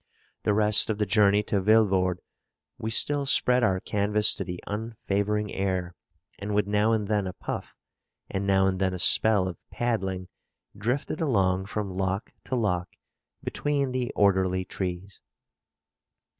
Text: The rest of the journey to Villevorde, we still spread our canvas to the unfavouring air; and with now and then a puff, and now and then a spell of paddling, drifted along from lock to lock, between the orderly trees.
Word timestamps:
The 0.41 0.55
rest 0.55 0.89
of 0.89 0.97
the 0.97 1.05
journey 1.05 1.43
to 1.43 1.61
Villevorde, 1.61 2.21
we 2.79 2.89
still 2.89 3.27
spread 3.27 3.61
our 3.63 3.79
canvas 3.79 4.33
to 4.33 4.43
the 4.43 4.59
unfavouring 4.65 5.53
air; 5.53 5.93
and 6.39 6.55
with 6.55 6.65
now 6.65 6.91
and 6.91 7.07
then 7.07 7.27
a 7.27 7.33
puff, 7.33 7.75
and 8.27 8.47
now 8.47 8.65
and 8.65 8.79
then 8.81 8.95
a 8.95 8.97
spell 8.97 9.47
of 9.47 9.59
paddling, 9.69 10.27
drifted 10.75 11.21
along 11.21 11.67
from 11.67 11.95
lock 11.95 12.31
to 12.45 12.55
lock, 12.55 12.89
between 13.43 13.91
the 13.91 14.11
orderly 14.15 14.65
trees. 14.65 15.21